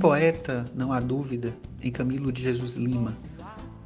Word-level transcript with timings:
Poeta, 0.00 0.70
não 0.76 0.92
há 0.92 1.00
dúvida, 1.00 1.52
em 1.82 1.90
Camilo 1.90 2.30
de 2.30 2.40
Jesus 2.40 2.76
Lima. 2.76 3.18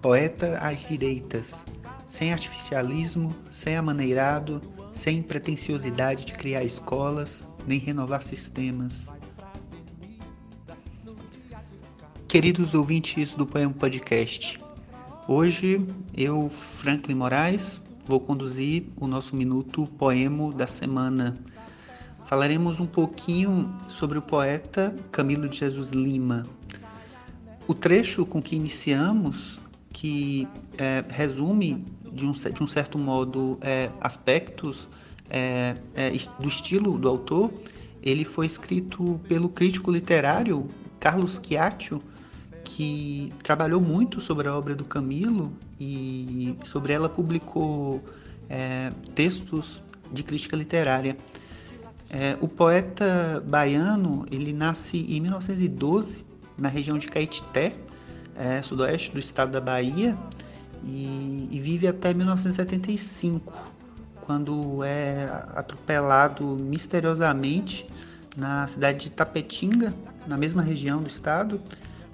Poeta 0.03 0.59
às 0.59 0.87
direitas, 0.87 1.65
sem 2.07 2.35
artificialismo, 2.35 3.35
sem 3.51 3.77
amaneirado, 3.77 4.61
sem 4.93 5.23
pretensiosidade 5.23 6.27
de 6.27 6.35
criar 6.35 6.65
escolas, 6.65 7.49
nem 7.67 7.79
renovar 7.79 8.23
sistemas. 8.23 9.09
Queridos 12.29 12.75
ouvintes 12.75 13.35
do 13.35 13.47
Poema 13.47 13.73
Podcast, 13.73 14.61
hoje 15.27 15.83
eu, 16.15 16.47
Franklin 16.51 17.15
Moraes, 17.15 17.81
vou 18.05 18.21
conduzir 18.21 18.85
o 19.01 19.07
nosso 19.07 19.35
minuto 19.35 19.87
poemo 19.99 20.53
da 20.53 20.67
semana. 20.67 21.39
Falaremos 22.33 22.81
um 22.81 22.87
pouquinho 22.87 23.71
sobre 23.87 24.17
o 24.17 24.23
poeta 24.23 24.97
Camilo 25.11 25.47
de 25.47 25.59
Jesus 25.59 25.91
Lima. 25.91 26.47
O 27.69 27.75
trecho 27.75 28.25
com 28.25 28.41
que 28.41 28.57
iniciamos, 28.57 29.61
que 29.93 30.49
é, 30.79 31.05
resume 31.11 31.85
de 32.11 32.25
um, 32.25 32.33
de 32.33 32.63
um 32.63 32.67
certo 32.67 32.97
modo 32.97 33.59
é, 33.61 33.91
aspectos 34.01 34.89
é, 35.29 35.75
é 35.95 36.11
do 36.41 36.49
estilo 36.49 36.97
do 36.97 37.07
autor, 37.07 37.53
ele 38.03 38.25
foi 38.25 38.47
escrito 38.47 39.21
pelo 39.29 39.51
crítico 39.51 39.91
literário 39.91 40.71
Carlos 40.99 41.39
Chiaccio, 41.39 42.03
que 42.65 43.31
trabalhou 43.43 43.79
muito 43.79 44.23
sobre 44.23 44.49
a 44.49 44.57
obra 44.57 44.75
do 44.75 44.87
Camilo 44.87 45.53
e 45.79 46.57
sobre 46.65 46.95
ela 46.95 47.11
publicou 47.11 48.03
é, 48.49 48.91
textos 49.15 49.83
de 50.11 50.23
crítica 50.23 50.57
literária. 50.57 51.15
É, 52.13 52.37
o 52.43 52.47
poeta 52.47 53.43
baiano 53.47 54.27
ele 54.31 54.53
nasce 54.53 54.99
em 54.99 55.19
1912 55.19 56.23
na 56.59 56.69
região 56.69 56.99
de 56.99 57.09
Caetité, 57.09 57.75
é, 58.37 58.61
sudoeste 58.61 59.11
do 59.13 59.19
estado 59.19 59.53
da 59.53 59.61
Bahia, 59.63 60.15
e, 60.85 61.49
e 61.51 61.59
vive 61.59 61.89
até 61.89 62.13
1975, 62.13 63.51
quando 64.21 64.85
é 64.85 65.25
atropelado 65.55 66.45
misteriosamente 66.45 67.89
na 68.37 68.67
cidade 68.67 69.05
de 69.05 69.11
Tapetinga, 69.11 69.95
na 70.27 70.37
mesma 70.37 70.61
região 70.61 71.01
do 71.01 71.09
estado, 71.09 71.61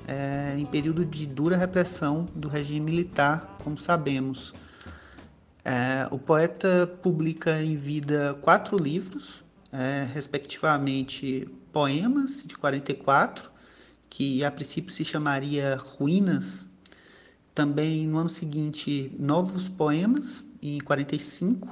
é, 0.06 0.54
em 0.56 0.64
período 0.64 1.04
de 1.04 1.26
dura 1.26 1.56
repressão 1.56 2.26
do 2.36 2.46
regime 2.46 2.80
militar, 2.80 3.56
como 3.64 3.76
sabemos. 3.76 4.54
É, 5.64 6.06
o 6.10 6.18
poeta 6.18 6.86
publica 7.02 7.60
em 7.60 7.76
vida 7.76 8.38
quatro 8.40 8.78
livros, 8.78 9.42
é, 9.72 10.06
respectivamente 10.12 11.48
Poemas, 11.72 12.44
de 12.46 12.56
44, 12.56 13.50
que 14.08 14.42
a 14.44 14.50
princípio 14.50 14.92
se 14.92 15.04
chamaria 15.04 15.76
Ruínas. 15.76 16.66
Também 17.54 18.06
no 18.06 18.18
ano 18.18 18.28
seguinte, 18.28 19.14
Novos 19.18 19.68
Poemas, 19.68 20.44
em 20.62 20.78
45. 20.78 21.68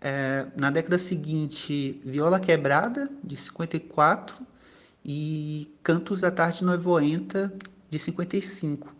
É, 0.00 0.46
na 0.58 0.70
década 0.70 0.98
seguinte, 0.98 2.00
Viola 2.04 2.40
Quebrada, 2.40 3.08
de 3.22 3.36
54 3.36 4.44
e 5.04 5.72
Cantos 5.82 6.20
da 6.20 6.30
Tarde 6.30 6.64
Noivoenta, 6.64 7.52
de 7.88 7.98
55. 7.98 8.94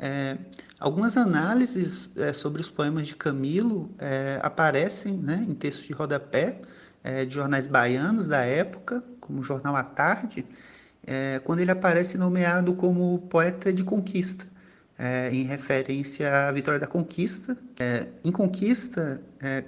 É, 0.00 0.38
algumas 0.78 1.16
análises 1.16 2.08
é, 2.14 2.32
sobre 2.32 2.60
os 2.60 2.70
poemas 2.70 3.08
de 3.08 3.16
Camilo 3.16 3.90
é, 3.98 4.38
aparecem 4.42 5.14
né, 5.16 5.44
em 5.48 5.54
textos 5.54 5.86
de 5.86 5.92
rodapé 5.92 6.60
é, 7.08 7.24
de 7.24 7.34
jornais 7.34 7.66
baianos 7.66 8.26
da 8.26 8.44
época, 8.44 9.02
como 9.18 9.40
o 9.40 9.42
Jornal 9.42 9.74
à 9.74 9.82
Tarde, 9.82 10.44
é, 11.06 11.40
quando 11.42 11.60
ele 11.60 11.70
aparece 11.70 12.18
nomeado 12.18 12.74
como 12.74 13.18
poeta 13.30 13.72
de 13.72 13.82
conquista, 13.82 14.46
é, 14.98 15.30
em 15.32 15.44
referência 15.44 16.48
à 16.48 16.52
vitória 16.52 16.78
da 16.78 16.86
conquista. 16.86 17.56
em 18.22 18.32
conquista, 18.32 19.22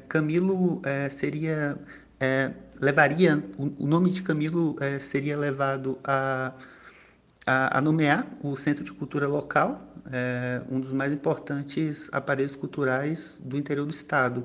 Camilo 0.08 0.82
seria 1.10 1.78
levaria, 2.80 3.42
o, 3.58 3.84
o 3.84 3.86
nome 3.86 4.10
de 4.10 4.22
Camilo 4.22 4.76
é, 4.80 4.98
seria 4.98 5.36
levado 5.38 5.98
a, 6.02 6.52
a, 7.46 7.78
a, 7.78 7.80
nomear 7.80 8.26
o 8.42 8.56
Centro 8.56 8.82
de 8.82 8.92
Cultura 8.92 9.28
Local, 9.28 9.80
é, 10.10 10.62
um 10.70 10.80
dos 10.80 10.92
mais 10.92 11.12
importantes 11.12 12.08
aparelhos 12.12 12.56
culturais 12.56 13.38
do 13.44 13.56
interior 13.56 13.84
do 13.86 13.92
estado. 13.92 14.44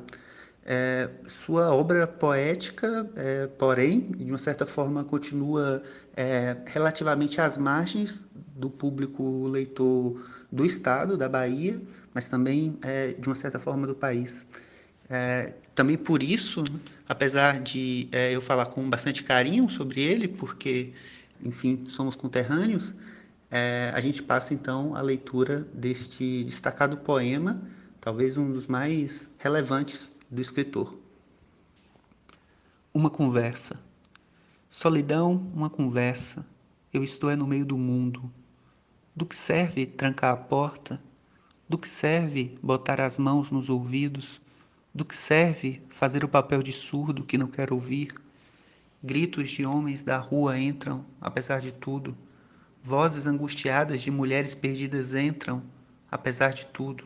É, 0.68 1.12
sua 1.28 1.72
obra 1.72 2.08
poética, 2.08 3.08
é, 3.16 3.46
porém, 3.46 4.12
de 4.14 4.32
uma 4.32 4.38
certa 4.40 4.66
forma, 4.66 5.04
continua 5.04 5.84
é, 6.18 6.58
relativamente 6.66 7.40
às 7.40 7.56
margens 7.56 8.26
do 8.56 8.68
público 8.68 9.48
leitor 9.48 10.20
do 10.52 10.66
estado, 10.66 11.16
da 11.18 11.30
Bahia, 11.30 11.80
mas 12.16 12.28
também, 12.28 12.80
é, 12.84 13.14
de 13.14 13.28
uma 13.28 13.36
certa 13.36 13.60
forma, 13.60 13.86
do 13.86 13.94
país. 13.94 14.48
É, 15.08 15.54
também 15.76 15.98
por 15.98 16.24
isso, 16.24 16.64
apesar 17.08 17.60
de 17.60 18.10
é, 18.12 18.32
eu 18.36 18.42
falar 18.42 18.66
com 18.66 18.90
bastante 18.90 19.24
carinho 19.24 19.70
sobre 19.70 20.02
ele, 20.02 20.28
porque, 20.28 20.94
enfim, 21.44 21.86
somos 21.90 22.16
conterrâneos, 22.16 22.96
a 23.94 24.02
gente 24.02 24.22
passa 24.22 24.54
então 24.54 24.96
a 24.98 25.02
leitura 25.02 25.66
deste 25.74 26.44
destacado 26.44 26.98
poema, 26.98 27.62
talvez 28.02 28.36
um 28.36 28.52
dos 28.52 28.68
mais 28.68 29.30
relevantes 29.38 30.10
do 30.30 30.42
escritor. 30.42 30.98
Uma 32.94 33.10
conversa. 33.10 33.80
Solidão, 34.70 35.50
uma 35.54 35.70
conversa. 35.70 36.46
Eu 36.94 37.04
estou 37.04 37.30
é 37.30 37.36
no 37.36 37.46
meio 37.46 37.66
do 37.66 37.78
mundo. 37.78 38.32
Do 39.16 39.26
que 39.26 39.36
serve 39.36 39.86
trancar 39.86 40.34
a 40.34 40.38
porta? 40.38 41.02
Do 41.68 41.78
que 41.78 41.88
serve 41.88 42.58
botar 42.62 43.00
as 43.00 43.18
mãos 43.18 43.52
nos 43.52 43.70
ouvidos? 43.70 44.42
Do 44.94 45.06
que 45.06 45.16
serve 45.16 45.82
fazer 45.90 46.24
o 46.24 46.30
papel 46.30 46.62
de 46.62 46.72
surdo 46.72 47.24
que 47.24 47.38
não 47.38 47.48
quer 47.48 47.72
ouvir? 47.72 48.14
Gritos 49.04 49.50
de 49.50 49.66
homens 49.66 50.02
da 50.02 50.18
rua 50.18 50.60
entram, 50.60 51.06
apesar 51.22 51.62
de 51.62 51.72
tudo. 51.72 52.18
Vozes 52.84 53.26
angustiadas 53.26 54.02
de 54.02 54.10
mulheres 54.10 54.56
perdidas 54.56 55.14
entram, 55.14 55.64
apesar 56.10 56.54
de 56.54 56.66
tudo. 56.68 57.06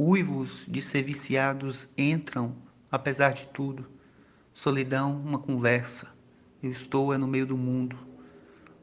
Uivos 0.00 0.64
de 0.68 0.80
ser 0.80 1.02
viciados 1.02 1.88
entram, 1.98 2.54
apesar 2.88 3.32
de 3.32 3.48
tudo. 3.48 3.84
Solidão, 4.54 5.16
uma 5.16 5.40
conversa. 5.40 6.14
Eu 6.62 6.70
estou 6.70 7.12
é 7.12 7.18
no 7.18 7.26
meio 7.26 7.44
do 7.44 7.58
mundo. 7.58 7.98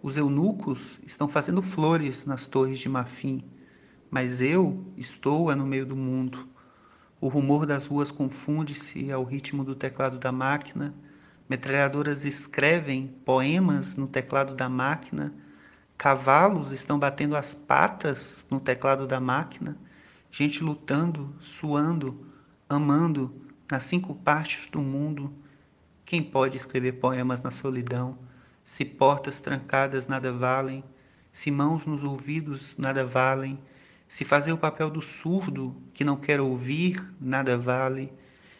Os 0.03 0.17
eunucos 0.17 0.99
estão 1.05 1.29
fazendo 1.29 1.61
flores 1.61 2.25
nas 2.25 2.45
torres 2.45 2.81
de 2.81 2.89
marfim, 2.89 3.45
mas 4.11 4.41
eu 4.41 4.85
estou 4.97 5.49
é 5.49 5.55
no 5.55 5.65
meio 5.65 5.85
do 5.85 5.95
mundo. 5.95 6.49
O 7.21 7.29
rumor 7.29 7.65
das 7.65 7.87
ruas 7.87 8.11
confunde-se 8.11 9.09
ao 9.09 9.23
ritmo 9.23 9.63
do 9.63 9.73
teclado 9.73 10.17
da 10.17 10.33
máquina. 10.33 10.93
Metralhadoras 11.47 12.25
escrevem 12.25 13.07
poemas 13.23 13.95
no 13.95 14.05
teclado 14.05 14.53
da 14.53 14.67
máquina. 14.67 15.33
Cavalos 15.97 16.73
estão 16.73 16.99
batendo 16.99 17.37
as 17.37 17.55
patas 17.55 18.45
no 18.51 18.59
teclado 18.59 19.07
da 19.07 19.21
máquina. 19.21 19.77
Gente 20.38 20.62
lutando, 20.62 21.34
suando, 21.40 22.28
amando 22.68 23.34
nas 23.72 23.85
cinco 23.85 24.13
partes 24.13 24.68
do 24.68 24.81
mundo. 24.81 25.34
Quem 26.06 26.22
pode 26.22 26.57
escrever 26.57 27.00
poemas 27.00 27.41
na 27.41 27.50
solidão? 27.50 28.18
Se 28.62 28.84
portas 28.84 29.40
trancadas 29.40 30.08
nada 30.08 30.34
valem, 30.34 30.84
se 31.32 31.49
mãos 31.49 31.85
nos 31.85 32.03
ouvidos 32.03 32.76
nada 32.78 33.05
valem, 33.05 33.58
se 34.09 34.26
fazer 34.26 34.52
o 34.52 34.58
papel 34.58 34.90
do 34.90 35.02
surdo 35.02 35.73
que 35.93 36.03
não 36.03 36.17
quer 36.17 36.41
ouvir, 36.41 37.02
nada 37.17 37.58
vale. 37.58 38.11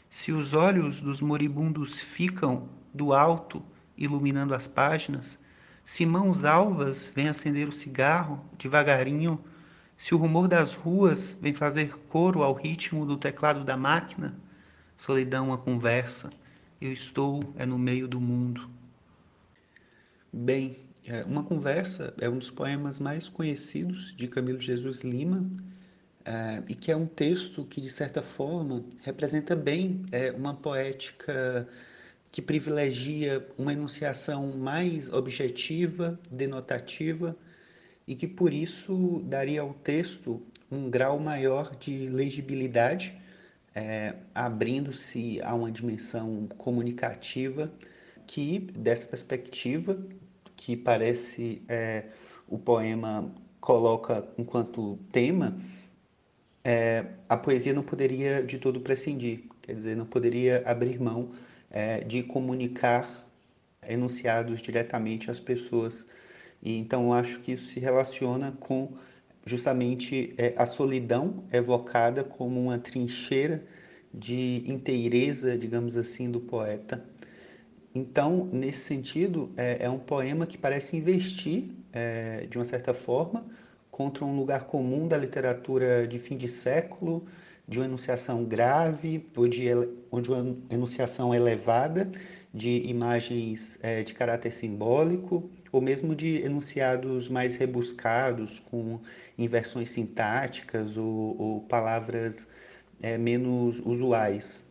Se 0.10 0.31
os 0.31 0.54
olhos 0.54 1.01
dos 1.01 1.19
moribundos 1.19 2.00
ficam 2.00 2.69
do 2.94 3.13
alto, 3.13 3.62
iluminando 3.98 4.56
as 4.56 4.66
páginas, 4.66 5.38
se 5.83 6.06
mãos 6.06 6.45
alvas 6.45 7.12
vêm 7.13 7.28
acender 7.28 7.68
o 7.68 7.74
cigarro 7.74 8.39
devagarinho, 8.57 9.44
se 9.97 10.13
o 10.13 10.18
rumor 10.18 10.47
das 10.47 10.74
ruas 10.74 11.36
vem 11.42 11.53
fazer 11.53 11.97
coro 12.09 12.44
ao 12.44 12.53
ritmo 12.53 13.06
do 13.06 13.18
teclado 13.18 13.63
da 13.63 13.77
máquina, 13.77 14.36
solidão 14.97 15.53
a 15.53 15.57
conversa, 15.57 16.30
eu 16.81 16.92
estou 16.92 17.39
é 17.57 17.65
no 17.65 17.77
meio 17.77 18.07
do 18.07 18.19
mundo. 18.19 18.69
Bem, 20.31 20.77
é, 21.07 21.24
uma 21.24 21.44
Conversa 21.44 22.13
é 22.19 22.27
um 22.27 22.39
dos 22.39 22.50
poemas 22.50 23.00
mais 23.00 23.30
conhecidos 23.30 24.13
de 24.15 24.27
Camilo 24.27 24.59
Jesus 24.59 25.01
Lima 25.01 25.45
é, 26.25 26.63
e 26.68 26.74
que 26.74 26.92
é 26.92 26.95
um 26.95 27.06
texto 27.06 27.63
que, 27.63 27.80
de 27.80 27.89
certa 27.89 28.24
forma, 28.24 28.83
representa 29.01 29.56
bem 29.56 30.03
é, 30.12 30.31
uma 30.31 30.56
poética 30.56 31.68
que 32.31 32.42
privilegia 32.42 33.47
uma 33.56 33.71
enunciação 33.71 34.57
mais 34.57 35.13
objetiva, 35.13 36.19
denotativa 36.31 37.38
e 38.07 38.16
que, 38.16 38.28
por 38.28 38.54
isso, 38.54 39.22
daria 39.25 39.62
ao 39.62 39.74
texto 39.74 40.42
um 40.72 40.90
grau 40.90 41.19
maior 41.19 41.75
de 41.75 42.07
legibilidade, 42.07 43.18
é, 43.74 44.16
abrindo-se 44.34 45.42
a 45.42 45.54
uma 45.54 45.72
dimensão 45.72 46.48
comunicativa 46.57 47.72
que, 48.25 48.60
dessa 48.60 49.06
perspectiva, 49.06 49.98
que 50.56 50.75
parece 50.75 51.62
é, 51.68 52.06
o 52.48 52.57
poema 52.57 53.34
coloca 53.60 54.28
enquanto 54.38 54.98
tema, 55.12 55.57
é, 56.63 57.06
a 57.30 57.38
poesia 57.38 57.74
não 57.74 57.84
poderia 57.84 58.42
de 58.42 58.57
todo 58.57 58.80
prescindir, 58.80 59.44
quer 59.62 59.75
dizer, 59.75 59.96
não 59.96 60.06
poderia 60.06 60.63
abrir 60.66 61.00
mão 61.00 61.31
é, 61.69 62.04
de 62.04 62.24
comunicar 62.24 63.28
enunciados 63.88 64.62
diretamente 64.62 65.30
às 65.30 65.40
pessoas. 65.40 66.06
E, 66.65 66.77
então, 66.79 67.06
eu 67.06 67.13
acho 67.13 67.39
que 67.41 67.51
isso 67.51 67.67
se 67.67 67.79
relaciona 67.79 68.51
com 68.59 68.94
justamente 69.45 70.33
é, 70.35 70.56
a 70.57 70.65
solidão 70.65 71.44
evocada 71.53 72.23
como 72.23 72.59
uma 72.59 72.79
trincheira 72.79 73.63
de 74.12 74.63
inteireza, 74.65 75.56
digamos 75.56 75.95
assim, 75.95 76.31
do 76.31 76.39
poeta. 76.39 77.06
Então, 77.94 78.50
nesse 78.51 78.79
sentido, 78.79 79.53
é, 79.56 79.85
é 79.85 79.89
um 79.89 80.00
poema 80.00 80.47
que 80.47 80.57
parece 80.57 80.97
investir, 80.97 81.69
é, 81.94 82.47
de 82.47 82.57
uma 82.57 82.65
certa 82.65 82.94
forma, 82.95 83.45
contra 83.91 84.25
um 84.25 84.35
lugar 84.35 84.65
comum 84.65 85.07
da 85.07 85.18
literatura 85.18 86.07
de 86.07 86.18
fim 86.18 86.35
de 86.35 86.47
século, 86.47 87.25
de 87.67 87.79
uma 87.79 87.85
enunciação 87.85 88.44
grave 88.44 89.25
ou 89.35 89.47
de, 89.47 89.67
ou 90.12 90.21
de 90.21 90.31
uma 90.31 90.57
enunciação 90.69 91.33
elevada 91.33 92.12
de 92.53 92.88
imagens 92.88 93.77
é, 93.81 94.03
de 94.03 94.13
caráter 94.13 94.51
simbólico 94.51 95.50
ou 95.71 95.81
mesmo 95.81 96.15
de 96.15 96.41
enunciados 96.41 97.27
mais 97.27 97.56
rebuscados 97.56 98.59
com 98.59 99.00
inversões 99.38 99.89
sintáticas 99.89 100.95
ou, 100.95 101.35
ou 101.38 101.62
palavras 101.62 102.47
é, 103.01 103.17
menos 103.17 103.81
usuais. 103.85 104.63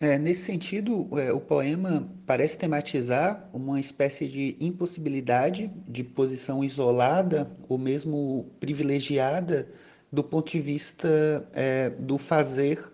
É, 0.00 0.16
nesse 0.16 0.42
sentido, 0.42 1.08
é, 1.18 1.32
o 1.32 1.40
poema 1.40 2.08
parece 2.24 2.56
tematizar 2.56 3.50
uma 3.52 3.80
espécie 3.80 4.28
de 4.28 4.56
impossibilidade 4.60 5.72
de 5.88 6.04
posição 6.04 6.62
isolada 6.62 7.50
ou 7.68 7.76
mesmo 7.76 8.48
privilegiada 8.60 9.68
do 10.10 10.24
ponto 10.24 10.50
de 10.50 10.60
vista 10.60 11.46
é, 11.52 11.90
do 11.90 12.18
fazer 12.18 12.92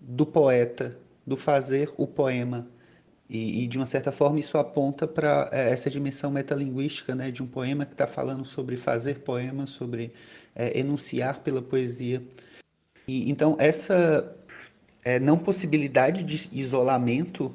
do 0.00 0.24
poeta, 0.24 0.96
do 1.26 1.36
fazer 1.36 1.92
o 1.96 2.06
poema. 2.06 2.66
E, 3.28 3.62
e 3.62 3.66
de 3.68 3.78
uma 3.78 3.86
certa 3.86 4.10
forma 4.10 4.40
isso 4.40 4.58
aponta 4.58 5.06
para 5.06 5.48
é, 5.52 5.70
essa 5.70 5.88
dimensão 5.88 6.30
metalinguística 6.30 7.14
né, 7.14 7.30
de 7.30 7.42
um 7.42 7.46
poema 7.46 7.86
que 7.86 7.92
está 7.92 8.06
falando 8.06 8.44
sobre 8.44 8.76
fazer 8.76 9.20
poema, 9.20 9.66
sobre 9.66 10.12
é, 10.54 10.78
enunciar 10.78 11.40
pela 11.40 11.62
poesia. 11.62 12.22
E, 13.06 13.30
então 13.30 13.56
essa 13.58 14.36
é, 15.04 15.20
não 15.20 15.38
possibilidade 15.38 16.24
de 16.24 16.48
isolamento 16.52 17.54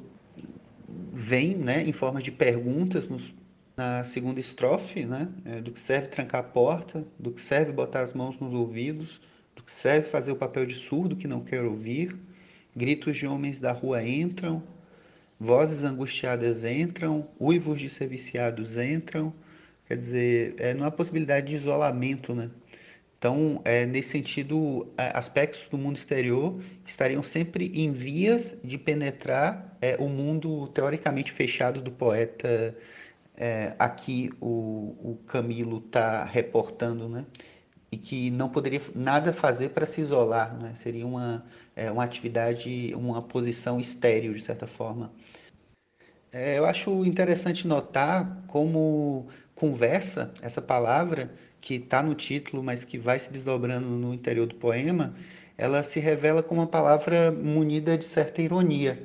vem 1.12 1.54
né, 1.56 1.82
em 1.86 1.92
forma 1.92 2.22
de 2.22 2.32
perguntas 2.32 3.06
nos, 3.06 3.34
na 3.76 4.02
segunda 4.04 4.40
estrofe, 4.40 5.04
né, 5.04 5.28
é, 5.44 5.60
do 5.60 5.70
que 5.70 5.78
serve 5.78 6.08
trancar 6.08 6.40
a 6.40 6.44
porta, 6.44 7.04
do 7.18 7.30
que 7.30 7.40
serve 7.40 7.72
botar 7.72 8.00
as 8.00 8.14
mãos 8.14 8.38
nos 8.38 8.54
ouvidos, 8.54 9.20
do 9.54 9.62
que 9.62 9.70
serve 9.70 10.08
fazer 10.08 10.32
o 10.32 10.36
papel 10.36 10.64
de 10.64 10.74
surdo 10.74 11.14
que 11.14 11.28
não 11.28 11.40
quer 11.40 11.62
ouvir. 11.62 12.16
Gritos 12.74 13.16
de 13.16 13.26
homens 13.26 13.60
da 13.60 13.72
rua 13.72 14.02
entram, 14.02 14.62
vozes 15.38 15.82
angustiadas 15.82 16.64
entram, 16.64 17.28
uivos 17.38 17.78
de 17.78 17.90
serviciados 17.90 18.78
entram. 18.78 19.32
Quer 19.86 19.96
dizer, 19.96 20.54
é, 20.58 20.74
não 20.74 20.84
há 20.84 20.90
possibilidade 20.90 21.48
de 21.48 21.56
isolamento, 21.56 22.34
né? 22.34 22.50
Então, 23.18 23.62
é, 23.64 23.86
nesse 23.86 24.10
sentido, 24.10 24.92
aspectos 24.96 25.68
do 25.70 25.78
mundo 25.78 25.96
exterior 25.96 26.60
estariam 26.84 27.22
sempre 27.22 27.72
em 27.74 27.90
vias 27.90 28.54
de 28.62 28.76
penetrar 28.76 29.76
é, 29.80 29.96
o 29.98 30.08
mundo 30.08 30.68
teoricamente 30.68 31.32
fechado 31.32 31.80
do 31.80 31.90
poeta. 31.90 32.76
É, 33.36 33.74
aqui 33.78 34.30
o, 34.40 34.96
o 35.02 35.20
Camilo 35.26 35.82
está 35.84 36.24
reportando, 36.24 37.08
né? 37.08 37.24
E 37.92 37.96
que 37.96 38.30
não 38.30 38.48
poderia 38.48 38.80
nada 38.94 39.32
fazer 39.32 39.70
para 39.70 39.86
se 39.86 40.00
isolar, 40.00 40.56
né? 40.56 40.74
Seria 40.76 41.06
uma, 41.06 41.44
é, 41.74 41.90
uma 41.90 42.04
atividade, 42.04 42.92
uma 42.94 43.22
posição 43.22 43.78
estéril, 43.78 44.34
de 44.34 44.42
certa 44.42 44.66
forma. 44.66 45.12
É, 46.32 46.58
eu 46.58 46.66
acho 46.66 47.04
interessante 47.04 47.66
notar 47.66 48.42
como 48.46 49.26
conversa, 49.54 50.32
essa 50.42 50.60
palavra, 50.60 51.30
que 51.60 51.74
está 51.74 52.02
no 52.02 52.14
título, 52.14 52.62
mas 52.62 52.84
que 52.84 52.98
vai 52.98 53.18
se 53.18 53.32
desdobrando 53.32 53.86
no 53.88 54.12
interior 54.14 54.46
do 54.46 54.54
poema, 54.54 55.14
ela 55.58 55.82
se 55.82 55.98
revela 55.98 56.42
como 56.42 56.60
uma 56.60 56.66
palavra 56.66 57.32
munida 57.32 57.96
de 57.96 58.04
certa 58.04 58.42
ironia, 58.42 59.02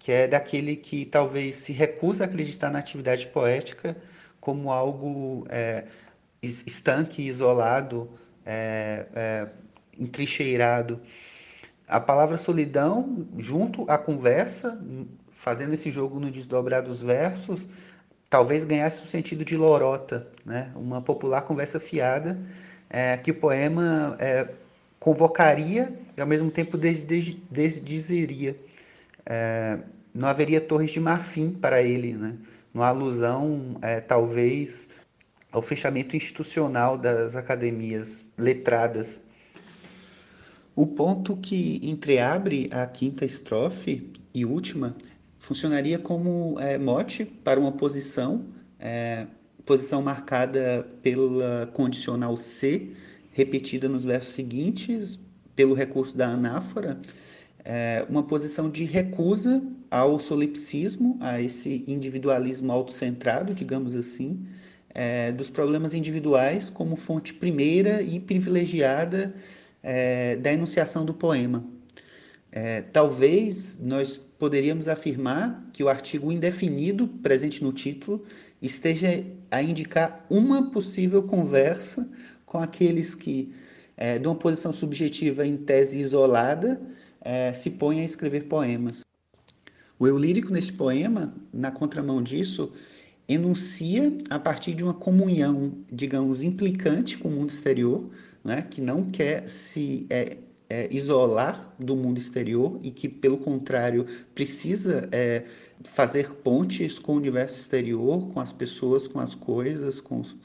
que 0.00 0.10
é 0.10 0.26
daquele 0.26 0.74
que 0.74 1.04
talvez 1.04 1.56
se 1.56 1.72
recusa 1.72 2.24
a 2.24 2.26
acreditar 2.26 2.70
na 2.70 2.80
atividade 2.80 3.26
poética 3.28 3.96
como 4.40 4.72
algo 4.72 5.46
é, 5.50 5.84
estanque, 6.42 7.22
isolado, 7.22 8.10
é, 8.44 9.06
é, 9.14 9.46
entrincheirado. 9.98 11.00
A 11.86 12.00
palavra 12.00 12.38
solidão, 12.38 13.28
junto 13.36 13.84
à 13.90 13.98
conversa, 13.98 14.80
fazendo 15.30 15.74
esse 15.74 15.90
jogo 15.90 16.18
no 16.18 16.30
desdobrar 16.30 16.82
dos 16.82 17.02
versos, 17.02 17.68
talvez 18.30 18.64
ganhasse 18.64 19.04
o 19.04 19.06
sentido 19.06 19.44
de 19.44 19.56
lorota, 19.56 20.26
né? 20.46 20.72
uma 20.74 21.02
popular 21.02 21.42
conversa 21.42 21.78
fiada 21.78 22.40
é, 22.88 23.18
que 23.18 23.32
o 23.32 23.34
poema 23.34 24.16
é, 24.18 24.48
convocaria 24.98 25.92
e 26.16 26.20
ao 26.20 26.26
mesmo 26.26 26.50
tempo 26.50 26.78
desdizeria. 26.78 28.56
É, 29.32 29.78
não 30.12 30.26
haveria 30.26 30.60
torres 30.60 30.90
de 30.90 30.98
marfim 30.98 31.50
para 31.52 31.80
ele, 31.80 32.14
né? 32.14 32.36
uma 32.74 32.88
alusão 32.88 33.78
é, 33.80 34.00
talvez 34.00 34.88
ao 35.52 35.62
fechamento 35.62 36.16
institucional 36.16 36.98
das 36.98 37.36
academias 37.36 38.24
letradas. 38.36 39.22
O 40.74 40.84
ponto 40.84 41.36
que 41.36 41.80
entreabre 41.80 42.68
a 42.72 42.84
quinta 42.86 43.24
estrofe 43.24 44.10
e 44.34 44.44
última 44.44 44.96
funcionaria 45.38 45.98
como 45.98 46.58
é, 46.58 46.76
mote 46.76 47.24
para 47.24 47.60
uma 47.60 47.70
posição, 47.70 48.46
é, 48.80 49.28
posição 49.64 50.02
marcada 50.02 50.88
pela 51.02 51.68
condicional 51.72 52.36
C, 52.36 52.90
repetida 53.30 53.88
nos 53.88 54.04
versos 54.04 54.34
seguintes, 54.34 55.20
pelo 55.54 55.74
recurso 55.74 56.16
da 56.16 56.28
anáfora, 56.28 56.98
é, 57.64 58.04
uma 58.08 58.22
posição 58.22 58.70
de 58.70 58.84
recusa 58.84 59.62
ao 59.90 60.18
solipsismo, 60.18 61.16
a 61.20 61.40
esse 61.40 61.84
individualismo 61.86 62.70
autocentrado, 62.72 63.54
digamos 63.54 63.94
assim, 63.94 64.46
é, 64.94 65.32
dos 65.32 65.50
problemas 65.50 65.94
individuais 65.94 66.70
como 66.70 66.96
fonte 66.96 67.34
primeira 67.34 68.02
e 68.02 68.18
privilegiada 68.18 69.34
é, 69.82 70.36
da 70.36 70.52
enunciação 70.52 71.04
do 71.04 71.14
poema. 71.14 71.64
É, 72.52 72.82
talvez 72.82 73.76
nós 73.78 74.16
poderíamos 74.16 74.88
afirmar 74.88 75.68
que 75.72 75.84
o 75.84 75.88
artigo 75.88 76.32
indefinido 76.32 77.06
presente 77.06 77.62
no 77.62 77.72
título 77.72 78.24
esteja 78.60 79.24
a 79.50 79.62
indicar 79.62 80.24
uma 80.28 80.70
possível 80.70 81.22
conversa 81.22 82.08
com 82.44 82.58
aqueles 82.58 83.14
que, 83.14 83.52
é, 83.96 84.18
de 84.18 84.26
uma 84.26 84.34
posição 84.34 84.72
subjetiva 84.72 85.46
em 85.46 85.56
tese 85.56 85.98
isolada, 85.98 86.80
é, 87.20 87.52
se 87.52 87.70
põem 87.70 88.00
a 88.00 88.04
escrever 88.04 88.44
poemas. 88.44 89.04
O 89.98 90.06
eu 90.06 90.16
lírico 90.16 90.52
neste 90.52 90.72
poema, 90.72 91.34
na 91.52 91.70
contramão 91.70 92.22
disso, 92.22 92.72
enuncia 93.28 94.12
a 94.28 94.38
partir 94.38 94.74
de 94.74 94.82
uma 94.82 94.94
comunhão, 94.94 95.72
digamos, 95.92 96.42
implicante 96.42 97.18
com 97.18 97.28
o 97.28 97.32
mundo 97.32 97.50
exterior, 97.50 98.10
né, 98.42 98.62
que 98.62 98.80
não 98.80 99.04
quer 99.04 99.46
se 99.46 100.06
é, 100.08 100.38
é, 100.70 100.88
isolar 100.90 101.74
do 101.78 101.94
mundo 101.94 102.18
exterior 102.18 102.78
e 102.80 102.90
que, 102.90 103.08
pelo 103.08 103.38
contrário, 103.38 104.06
precisa 104.34 105.08
é, 105.12 105.44
fazer 105.84 106.32
pontes 106.36 106.98
com 106.98 107.12
o 107.12 107.16
universo 107.16 107.58
exterior, 107.58 108.28
com 108.32 108.40
as 108.40 108.52
pessoas, 108.52 109.06
com 109.06 109.20
as 109.20 109.34
coisas, 109.34 110.00
com 110.00 110.20
os, 110.20 110.36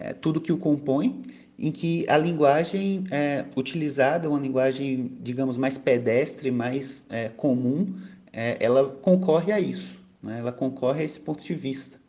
é, 0.00 0.12
tudo 0.12 0.40
que 0.40 0.52
o 0.52 0.56
compõe, 0.56 1.22
em 1.58 1.70
que 1.70 2.06
a 2.08 2.16
linguagem 2.16 3.04
é, 3.10 3.44
utilizada, 3.56 4.28
uma 4.28 4.40
linguagem, 4.40 5.12
digamos, 5.20 5.56
mais 5.56 5.76
pedestre, 5.76 6.50
mais 6.50 7.04
é, 7.10 7.28
comum, 7.28 7.94
é, 8.32 8.56
ela 8.58 8.88
concorre 8.88 9.52
a 9.52 9.60
isso, 9.60 9.98
né? 10.22 10.38
ela 10.38 10.52
concorre 10.52 11.02
a 11.02 11.04
esse 11.04 11.20
ponto 11.20 11.44
de 11.44 11.54
vista 11.54 12.00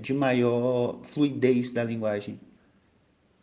de 0.00 0.14
maior 0.14 1.00
fluidez 1.02 1.72
da 1.72 1.82
linguagem. 1.82 2.38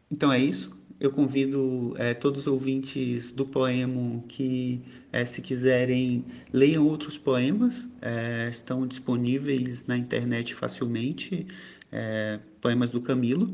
Então 0.09 0.31
é 0.31 0.39
isso 0.39 0.79
eu 0.99 1.11
convido 1.11 1.93
é, 1.97 2.13
todos 2.13 2.41
os 2.41 2.47
ouvintes 2.47 3.31
do 3.31 3.45
poema 3.45 4.21
que, 4.27 4.81
é, 5.13 5.23
se 5.23 5.41
quiserem, 5.41 6.25
leiam 6.51 6.85
outros 6.85 7.17
poemas, 7.17 7.87
é, 8.01 8.49
estão 8.51 8.85
disponíveis 8.85 9.85
na 9.87 9.97
internet 9.97 10.53
facilmente, 10.53 11.47
é, 11.91 12.39
poemas 12.61 12.89
do 12.91 13.01
Camilo. 13.01 13.53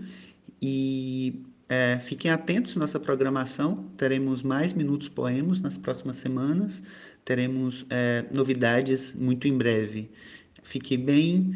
E 0.62 1.44
é, 1.68 2.00
fiquem 2.00 2.32
atentos 2.32 2.76
à 2.78 2.80
nossa 2.80 3.00
programação, 3.00 3.76
teremos 3.98 4.44
mais 4.44 4.74
minutos 4.74 5.10
poemas 5.10 5.60
nas 5.60 5.78
próximas 5.78 6.18
semanas, 6.18 6.82
teremos 7.24 7.86
é, 7.90 8.26
novidades 8.32 9.14
muito 9.14 9.48
em 9.48 9.58
breve. 9.58 10.10
Fique 10.64 10.98
bem, 10.98 11.56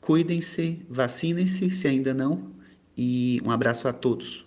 cuidem-se, 0.00 0.80
vacinem-se 0.88 1.70
se 1.70 1.86
ainda 1.86 2.14
não, 2.14 2.50
e 2.96 3.40
um 3.44 3.50
abraço 3.50 3.86
a 3.86 3.92
todos. 3.92 4.44